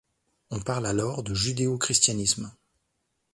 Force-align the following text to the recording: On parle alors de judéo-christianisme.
On 0.49 0.59
parle 0.59 0.87
alors 0.87 1.21
de 1.21 1.35
judéo-christianisme. 1.35 2.51